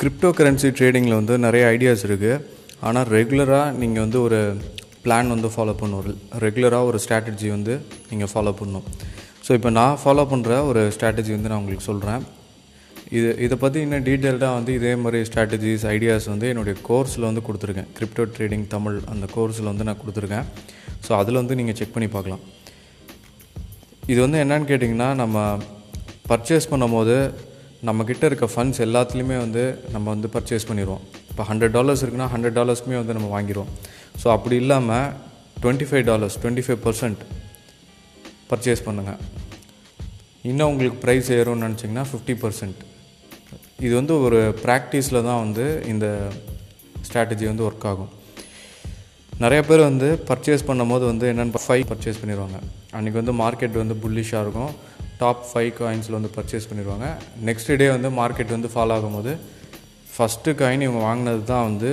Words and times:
Crypto 0.00 0.28
currency 0.36 0.68
ட்ரேடிங்கில் 0.76 1.16
வந்து 1.18 1.34
நிறைய 1.44 1.62
ideas 1.72 2.02
இருக்குது 2.08 2.36
ஆனால் 2.88 3.08
ரெகுலராக 3.14 3.72
நீங்கள் 3.80 4.02
வந்து 4.04 4.18
ஒரு 4.26 4.38
பிளான் 5.02 5.32
வந்து 5.34 5.48
ஃபாலோ 5.54 5.72
பண்ணணும். 5.80 6.20
ரெகுலராக 6.44 6.88
ஒரு 6.90 6.98
ஸ்ட்ராட்டஜி 7.04 7.48
வந்து 7.54 7.74
நீங்கள் 8.10 8.30
ஃபாலோ 8.32 8.52
பண்ணணும். 8.60 8.86
ஸோ 9.46 9.50
இப்போ 9.58 9.70
நான் 9.78 9.98
ஃபாலோ 10.02 10.24
பண்ணுற 10.30 10.54
ஒரு 10.70 10.84
ஸ்ட்ராட்டஜி 10.94 11.32
வந்து 11.36 11.50
நான் 11.52 11.60
உங்களுக்கு 11.62 11.86
சொல்கிறேன் 11.88 12.22
இது 13.18 13.28
இதை 13.46 13.58
பற்றி 13.64 13.78
இன்னும் 13.86 14.06
டீட்டெயில்டாக 14.08 14.56
வந்து 14.58 14.72
இதே 14.78 14.94
மாதிரி 15.02 15.20
ஸ்ட்ராட்டஜிஸ் 15.30 15.84
ஐடியாஸ் 15.94 16.30
வந்து 16.32 16.48
என்னுடைய 16.52 16.76
கோர்ஸில் 16.88 17.28
வந்து 17.30 17.44
கொடுத்துருக்கேன். 17.50 17.90
கிரிப்டோ 17.98 18.26
ட்ரேடிங் 18.38 18.66
தமிழ் 18.76 18.98
அந்த 19.14 19.28
கோர்ஸில் 19.36 19.70
வந்து 19.72 19.88
நான் 19.90 20.00
கொடுத்துருக்கேன். 20.02 20.48
ஸோ 21.06 21.12
அதில் 21.20 21.40
வந்து 21.42 21.60
நீங்கள் 21.60 21.78
செக் 21.82 21.94
பண்ணி 21.98 22.10
பார்க்கலாம். 22.16 22.42
இது 24.12 24.18
வந்து 24.26 24.40
என்னன்னு 24.46 24.70
கேட்டிங்கன்னா 24.72 25.10
நம்ம 25.22 25.46
பர்ச்சேஸ் 26.32 26.70
பண்ணும்போது 26.74 27.16
நம்மக்கிட்ட 27.88 28.24
இருக்க 28.30 28.46
ஃபண்ட்ஸ் 28.54 28.80
எல்லாத்துலேயுமே 28.86 29.36
வந்து 29.44 29.62
நம்ம 29.94 30.06
வந்து 30.14 30.28
பர்ச்சேஸ் 30.34 30.66
பண்ணிடுவோம் 30.70 31.02
இப்போ 31.30 31.44
ஹண்ட்ரட் 31.50 31.74
டாலர்ஸ் 31.78 32.02
இருக்குன்னா 32.04 32.28
ஹண்ட்ரட் 32.34 32.56
டாலர்ஸ்க்குமே 32.58 32.98
வந்து 33.02 33.16
நம்ம 33.18 33.28
வாங்கிடுவோம் 33.36 33.70
ஸோ 34.22 34.26
அப்படி 34.36 34.56
இல்லாமல் 34.62 35.08
twenty 35.62 35.88
five 35.90 36.04
dollars 36.10 36.36
twenty 36.42 36.64
five 36.66 36.80
percent 36.86 37.22
purchase 38.50 38.84
பண்ணுங்கள் 38.88 39.20
இன்னும் 40.50 40.70
உங்களுக்கு 40.72 40.98
ப்ரைஸ் 41.04 41.28
ஏறும்னு 41.38 41.66
நினச்சிங்கன்னா 41.66 42.04
ஃபிஃப்டி 42.10 42.34
பர்சன்ட் 42.44 42.80
இது 43.86 43.92
வந்து 44.00 44.14
ஒரு 44.26 44.38
ப்ராக்டிஸில் 44.64 45.24
தான் 45.28 45.42
வந்து 45.44 45.64
இந்த 45.92 46.06
ஸ்ட்ராட்டஜி 47.06 47.44
வந்து 47.50 47.64
ஒர்க் 47.68 47.86
ஆகும். 47.90 48.10
நிறைய 49.42 49.60
பேர் 49.68 49.82
வந்து 49.90 50.08
பர்ச்சேஸ் 50.28 50.66
பண்ணும்போது 50.68 51.04
வந்து 51.12 51.26
என்னென்னு 51.32 51.62
ஃபைவ் 51.66 51.84
பர்ச்சேஸ் 51.90 52.20
பண்ணிடுவாங்க 52.22 52.58
அன்றைக்கி 52.96 53.18
வந்து 53.22 53.34
மார்க்கெட் 53.42 53.76
வந்து 53.82 53.96
புல்லிஷாக 54.02 54.44
இருக்கும். 54.46 54.72
டாப் 55.20 55.44
ஃபைவ் 55.50 55.70
காயின்ஸில் 55.80 56.16
வந்து 56.18 56.32
பர்ச்சேஸ் 56.36 56.68
பண்ணிடுவாங்க 56.70 57.06
நெக்ஸ்ட் 57.48 57.72
டே 57.82 57.88
வந்து 57.96 58.10
மார்க்கெட் 58.20 58.54
வந்து 58.56 58.70
ஃபாலோ 58.74 58.94
ஆகும்போது 58.98 59.32
ஃபஸ்ட்டு 60.14 60.54
காயின் 60.60 60.84
இவங்க 60.86 61.00
வாங்கினது 61.08 61.42
தான் 61.52 61.66
வந்து 61.68 61.90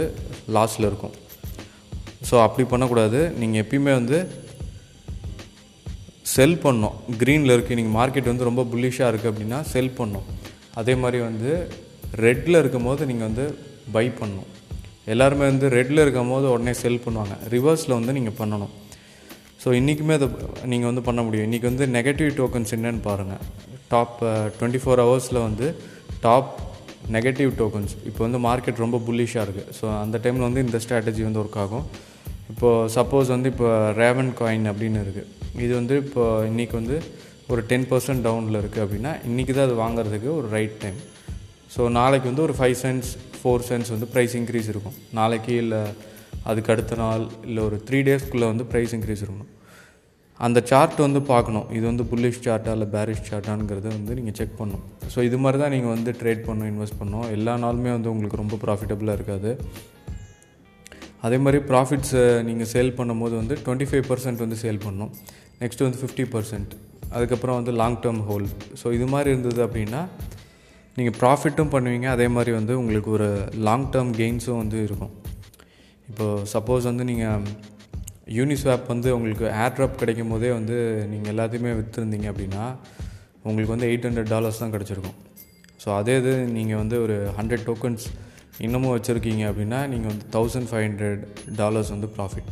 லாஸில் 0.55 0.87
இருக்கும். 0.89 1.15
ஸோ 2.27 2.35
அப்படி 2.45 2.63
பண்ணக்கூடாது. 2.71 3.19
நீங்கள் 3.41 3.61
எப்பயுமே 3.63 3.93
வந்து 3.99 4.17
செல் 6.35 6.57
பண்ணோம் 6.63 6.95
க்ரீனில் 7.21 7.53
இருக்குது 7.55 7.77
நீங்கள் 7.79 7.95
மார்க்கெட் 7.99 8.31
வந்து 8.31 8.47
ரொம்ப 8.49 8.63
புல்லிஷாக 8.71 9.09
இருக்குது 9.11 9.31
அப்படின்னா 9.31 9.59
செல் 9.73 9.95
பண்ணோம் 9.99 10.27
அதே 10.79 10.93
மாதிரி 11.03 11.19
வந்து 11.29 11.51
ரெட்டில் 12.25 12.59
இருக்கும் 12.61 12.87
போது 12.89 13.07
நீங்கள் 13.11 13.27
வந்து 13.29 13.45
பை 13.95 14.05
பண்ணணும். 14.19 14.49
எல்லாருமே 15.13 15.45
வந்து 15.51 15.67
ரெட்டில் 15.77 16.03
இருக்கும் 16.03 16.33
போது 16.33 16.45
உடனே 16.55 16.73
செல் 16.83 17.03
பண்ணுவாங்க. 17.05 17.35
ரிவர்ஸில் 17.55 17.97
வந்து 17.97 18.15
நீங்கள் 18.17 18.37
பண்ணணும். 18.41 18.73
ஸோ 19.67 19.71
இன்றைக்குமே 19.77 20.13
அதை 20.17 20.27
நீங்கள் 20.71 20.87
வந்து 20.89 21.01
பண்ண 21.07 21.21
முடியும். 21.27 21.45
இன்றைக்கி 21.47 21.67
வந்து 21.69 21.85
நெகட்டிவ் 21.95 22.29
டோக்கன்ஸ் 22.37 22.69
என்னென்னு 22.75 23.01
பாருங்கள் 23.07 23.41
டாப் 23.93 24.13
டுவெண்ட்டி 24.57 24.79
ஃபோர் 24.83 25.01
ஹவர்ஸில் 25.03 25.39
வந்து 25.45 25.65
டாப் 26.25 26.51
நெகட்டிவ் 27.15 27.51
டோக்கன்ஸ் 27.61 27.93
இப்போ 28.09 28.21
வந்து 28.25 28.39
மார்க்கெட் 28.45 28.79
ரொம்ப 28.83 28.97
புல்லிஷாக 29.07 29.43
இருக்குது 29.47 29.73
ஸோ 29.77 29.85
அந்த 30.03 30.21
டைமில் 30.25 30.45
வந்து 30.47 30.63
இந்த 30.65 30.79
ஸ்ட்ராட்டஜி 30.83 31.23
வந்து 31.27 31.41
ஒர்க் 31.41 31.59
ஆகும். 31.63 31.85
இப்போது 32.53 32.91
சப்போஸ் 32.95 33.33
வந்து 33.35 33.49
இப்போ 33.53 33.71
ரேவன் 34.01 34.31
காயின் 34.39 34.69
அப்படின்னு 34.71 35.01
இருக்குது 35.05 35.27
இது 35.65 35.71
வந்து 35.79 35.97
இப்போ 36.03 36.23
இன்றைக்கி 36.51 36.77
வந்து 36.81 36.99
ஒரு 37.53 37.63
டென் 37.71 37.87
பர்சன்ட் 37.91 38.25
டவுனில் 38.27 38.59
இருக்குது 38.61 38.85
அப்படின்னா 38.85 39.13
இன்றைக்கி 39.31 39.55
தான் 39.57 39.67
அது 39.69 39.77
வாங்குறதுக்கு 39.83 40.31
ஒரு 40.39 40.49
ரைட் 40.55 40.79
டைம் 40.85 41.01
ஸோ 41.75 41.89
நாளைக்கு 41.99 42.29
வந்து 42.31 42.45
ஒரு 42.47 42.55
ஃபைவ் 42.61 42.77
சென்ட்ஸ் 42.85 43.11
ஃபோர் 43.41 43.67
சென்ட்ஸ் 43.71 43.93
வந்து 43.95 44.09
ப்ரைஸ் 44.15 44.37
இன்க்ரீஸ் 44.41 44.71
இருக்கும். 44.75 44.97
நாளைக்கு 45.19 45.55
இல்லை 45.65 45.83
அதுக்கு 46.49 46.73
அடுத்த 46.73 47.01
நாள் 47.03 47.27
இல்லை 47.49 47.61
ஒரு 47.67 47.79
த்ரீ 47.89 48.01
டேஸ்க்குள்ளே 48.07 48.49
வந்து 48.53 48.65
ப்ரைஸ் 48.73 48.95
இன்க்ரீஸ் 48.99 49.23
இருக்கணும். 49.23 49.51
அந்த 50.45 50.59
சார்ட் 50.69 50.99
வந்து 51.05 51.19
பார்க்கணும். 51.31 51.67
இது 51.77 51.85
வந்து 51.89 52.03
புல்லிஷ் 52.09 52.41
சார்ட்டா 52.45 52.73
இல்லை 52.77 52.87
பேரிஷ் 52.95 53.23
சார்ட்டாங்கிறத 53.29 53.87
வந்து 53.97 54.15
நீங்கள் 54.17 54.35
செக் 54.39 54.57
பண்ணணும். 54.59 54.83
ஸோ 55.13 55.19
இது 55.27 55.37
மாதிரி 55.43 55.57
தான் 55.61 55.73
நீங்கள் 55.75 55.93
வந்து 55.95 56.11
ட்ரேட் 56.19 56.43
பண்ணணும் 56.47 56.69
இன்வெஸ்ட் 56.71 56.97
பண்ணணும். 56.99 57.27
எல்லா 57.35 57.53
நாளுமே 57.63 57.91
வந்து 57.97 58.11
உங்களுக்கு 58.13 58.39
ரொம்ப 58.43 58.57
ப்ராஃபிட்டபுளாக 58.63 59.17
இருக்காது. 59.19 59.51
அதே 61.27 61.37
மாதிரி 61.45 61.59
ப்ராஃபிட்ஸை 61.69 62.25
நீங்கள் 62.49 62.69
சேல் 62.73 62.91
பண்ணும்போது 62.99 63.35
வந்து 63.41 63.55
டுவெண்ட்டி 63.65 63.87
ஃபைவ் 63.91 64.05
பர்சன்ட் 64.09 64.43
வந்து 64.45 64.57
சேல் 64.63 64.83
பண்ணணும். 64.85 65.13
நெக்ஸ்ட் 65.61 65.85
வந்து 65.85 65.99
ஃபிஃப்டி 66.01 66.25
பர்சன்ட் 66.33 66.73
அதுக்கப்புறம் 67.15 67.57
வந்து 67.59 67.73
லாங் 67.81 67.97
டேர்ம் 68.03 68.21
ஹோல் 68.27 68.45
ஸோ 68.81 68.89
இது 68.97 69.05
மாதிரி 69.13 69.29
இருந்தது 69.33 69.61
அப்படின்னா 69.67 70.01
நீங்கள் 70.97 71.15
ப்ராஃபிட்டும் 71.21 71.71
பண்ணுவீங்க. 71.73 72.07
அதே 72.15 72.27
மாதிரி 72.35 72.51
வந்து 72.59 72.73
உங்களுக்கு 72.81 73.09
ஒரு 73.17 73.29
லாங் 73.67 73.87
டேர்ம் 73.95 74.11
கெயின்ஸும் 74.19 74.61
வந்து 74.63 74.77
இருக்கும். 74.87 75.13
இப்போது 76.11 76.45
சப்போஸ் 76.53 76.87
வந்து 76.91 77.05
நீங்கள் 77.11 77.43
யூனிஸ்வாப் 78.37 78.87
வந்து 78.93 79.09
உங்களுக்கு 79.17 79.45
ஏர்ட்ராப் 79.63 79.99
கிடைக்கும் 80.01 80.31
போதே 80.33 80.49
வந்து 80.57 80.77
நீங்கள் 81.11 81.31
எல்லாத்தையுமே 81.33 81.73
விற்றுருந்தீங்க 81.79 82.27
அப்படின்னா 82.31 82.63
உங்களுக்கு 83.47 83.73
வந்து 83.75 83.89
எயிட் 83.89 84.07
ஹண்ட்ரட் 84.07 84.31
டாலர்ஸ் 84.35 84.61
தான் 84.63 84.73
கிடச்சிருக்கும். 84.75 85.17
ஸோ 85.83 85.89
அதே 85.99 86.15
இது 86.21 86.33
நீங்கள் 86.57 86.79
வந்து 86.83 86.95
ஒரு 87.05 87.15
ஹண்ட்ரட் 87.37 87.65
டோக்கன்ஸ் 87.69 88.05
இன்னமும் 88.65 88.93
வச்சுருக்கீங்க 88.95 89.43
அப்படின்னா 89.51 89.79
நீங்கள் 89.93 90.11
வந்து 90.11 90.25
தௌசண்ட் 90.35 90.69
ஃபைவ் 90.71 90.85
ஹண்ட்ரட் 90.87 91.23
டாலர்ஸ் 91.61 91.91
வந்து 91.95 92.09
ப்ராஃபிட் 92.17 92.49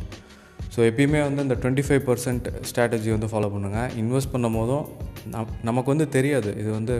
ஸோ 0.74 0.80
எப்பயுமே 0.90 1.20
வந்து 1.26 1.42
இந்த 1.46 1.56
டுவெண்ட்டி 1.62 1.84
ஃபைவ் 1.86 2.02
பர்சன்ட் 2.08 2.46
ஸ்ட்ராட்டஜி 2.68 3.10
வந்து 3.16 3.28
ஃபாலோ 3.32 3.48
பண்ணுங்கள் 3.54 3.92
இன்வெஸ்ட் 4.02 4.32
பண்ணும் 4.32 4.56
போதும் 4.58 4.86
நம் 5.34 5.52
நமக்கு 5.68 5.88
வந்து 5.92 6.06
தெரியாது. 6.16 6.50
இது 6.62 6.70
வந்து 6.78 6.94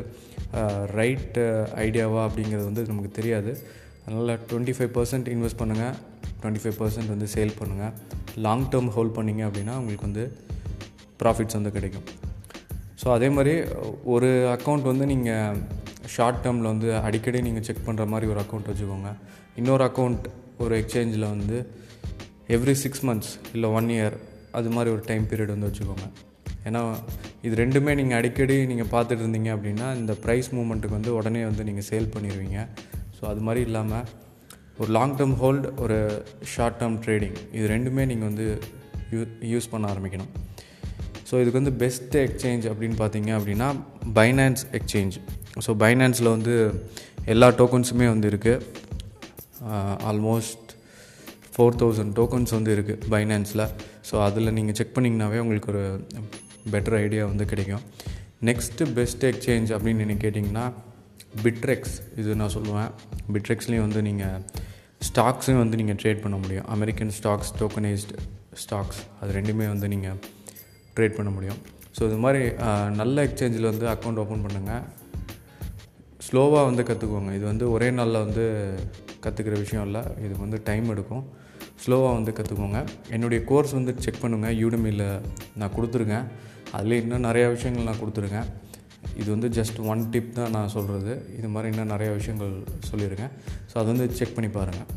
ரைட் 0.99 1.37
ஐடியாவா 1.85 2.21
அப்படிங்கிறது 2.29 2.67
வந்து 2.71 2.85
நமக்கு 2.93 3.11
தெரியாது. 3.19 3.53
அதனால் 4.05 4.33
டுவெண்ட்டி 4.51 4.75
ஃபைவ் 4.77 4.93
பர்சன்ட் 4.97 5.29
இன்வெஸ்ட் 5.35 5.61
பண்ணுங்கள் 5.61 5.95
டுவெண்ட்டி 6.47 6.65
ஃபைவ் 6.65 6.81
பர்சன்ட் 6.83 7.15
வந்து 7.17 7.29
சேல் 7.37 7.57
பண்ணுங்கள் 7.61 7.95
லாங் 8.47 8.69
டேர்ம் 8.73 8.91
ஹோல்ட் 8.97 9.17
பண்ணிங்க 9.19 9.43
அப்படின்னா 9.49 9.77
உங்களுக்கு 9.81 10.09
வந்து 10.09 10.25
ப்ராஃபிட்ஸ் 11.23 11.57
வந்து 11.59 11.71
கிடைக்கும். 11.77 12.07
ஸோ 13.01 13.07
அதே 13.15 13.29
மாதிரி 13.37 13.55
ஒரு 14.15 14.29
அக்கௌண்ட் 14.57 14.87
வந்து 14.91 15.05
நீங்கள் 15.13 15.59
ஷார்ட் 16.15 16.41
டேர்மில் 16.45 16.71
வந்து 16.73 16.89
அடிக்கடி 17.07 17.39
நீங்கள் 17.47 17.65
செக் 17.69 17.87
பண்ணுற 17.87 18.05
மாதிரி 18.13 18.27
ஒரு 18.33 18.41
அக்கௌண்ட் 18.43 18.69
வச்சுக்கோங்க. 18.71 19.11
இன்னொரு 19.61 19.85
அக்கௌண்ட் 19.89 20.27
ஒரு 20.65 20.75
எக்ஸ்சேஞ்சில் 20.81 21.27
வந்து 21.35 21.57
எவ்ரி 22.57 22.75
சிக்ஸ் 22.83 23.03
மந்த்ஸ் 23.09 23.33
இல்லை 23.55 23.69
ஒன் 23.79 23.89
இயர் 23.97 24.17
அது 24.59 24.69
மாதிரி 24.75 24.91
ஒரு 24.97 25.03
டைம் 25.11 25.25
பீரியட் 25.31 25.53
வந்து 25.55 25.69
வச்சுக்கோங்க. 25.71 26.07
ஏன்னா 26.69 26.83
இது 27.47 27.55
ரெண்டுமே 27.63 27.93
நீங்கள் 28.01 28.19
அடிக்கடி 28.21 28.59
நீங்கள் 28.71 28.91
பார்த்துட்டு 28.95 29.23
இருந்தீங்க 29.25 29.51
அப்படின்னா 29.57 29.89
இந்த 30.01 30.13
ப்ரைஸ் 30.25 30.49
மூமெண்ட்டுக்கு 30.59 30.99
வந்து 30.99 31.13
உடனே 31.19 31.43
வந்து 31.49 31.67
நீங்கள் 31.71 31.89
சேல் 31.91 32.13
பண்ணிடுவீங்க 32.15 32.61
ஸோ 33.19 33.25
அது 33.33 33.43
மாதிரி 33.49 33.63
இல்லாமல் 33.69 34.07
ஒரு 34.81 34.91
லாங் 34.97 35.15
டேர்ம் 35.19 35.37
ஹோல்டு 35.43 35.69
ஒரு 35.85 35.99
ஷார்ட் 36.55 36.79
டேர்ம் 36.81 36.99
ட்ரேடிங் 37.05 37.37
இது 37.57 37.67
ரெண்டுமே 37.75 38.03
நீங்கள் 38.11 38.29
வந்து 38.31 38.47
யூ 39.13 39.21
யூஸ் 39.53 39.69
பண்ண 39.73 39.85
ஆரம்பிக்கணும். 39.93 40.31
ஸோ 41.29 41.35
இதுக்கு 41.43 41.59
வந்து 41.61 41.75
பெஸ்ட் 41.83 42.17
எக்ஸ்சேஞ்ச் 42.25 42.67
அப்படின்னு 42.73 42.97
பார்த்தீங்க 43.03 43.31
அப்படின்னா 43.39 43.69
பைனான்ஸ் 44.19 44.65
எக்ஸ்சேஞ்ச் 44.79 45.17
ஸோ 45.67 45.73
பைனான்ஸில் 45.83 46.31
வந்து 46.37 46.55
எல்லா 47.35 47.49
டோக்கன்ஸுமே 47.61 48.07
வந்து 48.15 48.29
இருக்குது 48.33 48.85
ஆல்மோஸ்ட் 50.11 50.63
ஃபோர் 51.55 51.79
தௌசண்ட் 51.83 52.13
டோக்கன்ஸ் 52.19 52.53
வந்து 52.57 52.73
இருக்குது 52.77 53.09
பைனான்ஸில் 53.15 53.65
ஸோ 54.09 54.15
அதில் 54.27 54.55
நீங்கள் 54.59 54.77
செக் 54.79 54.95
பண்ணிங்கனாவே 54.97 55.39
உங்களுக்கு 55.45 55.71
ஒரு 55.75 55.85
பெட்டர் 56.75 56.97
ஐடியா 57.05 57.23
வந்து 57.31 57.45
கிடைக்கும். 57.53 57.85
நெக்ஸ்ட்டு 58.49 58.89
பெஸ்ட் 58.99 59.25
எக்ஸ்சேஞ்ச் 59.31 59.71
அப்படின்னு 59.77 60.07
நீங்கள் 60.11 60.25
கேட்டிங்கன்னா 60.25 60.67
பிட்ரெக்ஸ் 61.45 61.97
இது 62.21 62.37
நான் 62.41 62.55
சொல்லுவேன். 62.57 62.91
பிட்ரெக்ஸ்லேயும் 63.35 63.87
வந்து 63.87 64.03
நீங்கள் 64.09 64.43
ஸ்டாக்ஸையும் 65.09 65.63
வந்து 65.63 65.79
நீங்கள் 65.81 65.99
ட்ரேட் 66.03 66.23
பண்ண 66.25 66.37
முடியும். 66.43 66.67
அமெரிக்கன் 66.75 67.13
ஸ்டாக்ஸ் 67.19 67.51
டோக்கனைஸ்டு 67.61 68.19
ஸ்டாக்ஸ் 68.63 69.01
அது 69.21 69.31
ரெண்டுமே 69.39 69.67
வந்து 69.73 69.89
நீங்கள் 69.95 70.19
ட்ரேட் 70.97 71.17
பண்ண 71.19 71.31
முடியும். 71.37 71.59
ஸோ 71.97 72.03
இது 72.09 72.19
மாதிரி 72.25 72.43
நல்ல 73.01 73.25
எக்ஸ்சேஞ்சில் 73.27 73.69
வந்து 73.73 73.87
அக்கௌண்ட் 73.95 74.21
ஓப்பன் 74.23 74.45
பண்ணுங்கள் 74.47 74.85
ஸ்லோவாக 76.27 76.65
வந்து 76.69 76.83
கற்றுக்குவோங்க 76.89 77.33
இது 77.39 77.45
வந்து 77.53 77.65
ஒரே 77.75 77.89
நாளில் 77.99 78.23
வந்து 78.27 78.45
கற்றுக்கிற 79.25 79.57
விஷயம் 79.65 79.85
இல்லை. 79.89 80.03
இது 80.27 80.35
வந்து 80.45 80.59
டைம் 80.69 80.87
எடுக்கும். 80.95 81.25
ஸ்லோவாக 81.85 82.13
வந்து 82.19 82.33
கற்றுக்கோங்க 82.39 82.79
என்னுடைய 83.17 83.41
கோர்ஸ் 83.51 83.73
வந்து 83.79 83.93
செக் 84.05 84.23
பண்ணுங்கள் 84.23 84.57
யூடமியில் 84.63 85.07
நான் 85.61 85.75
கொடுத்துருக்கேன். 85.77 86.27
அதில் 86.77 87.01
இன்னும் 87.03 87.27
நிறையா 87.29 87.49
விஷயங்கள் 87.57 87.89
நான் 87.91 88.01
கொடுத்துருக்கேன். 88.03 88.49
இது 89.21 89.29
வந்து 89.31 89.49
ஜஸ்ட் 89.49 89.79
ஒன் 89.93 90.11
டிப் 90.11 90.33
தான் 90.33 90.51
நான் 90.51 90.69
சொல்கிறது 90.69 91.13
இது 91.39 91.49
மாதிரி 91.49 91.71
இன்னும் 91.73 91.93
நிறையா 91.95 92.13
விஷயங்கள் 92.17 92.55
சொல்லியிருக்கேன். 92.91 93.33
ஸோ 93.71 93.75
அது 93.81 93.89
வந்து 93.93 94.07
செக் 94.19 94.35
பண்ணி 94.35 94.51
பாருங்கள் 94.51 94.89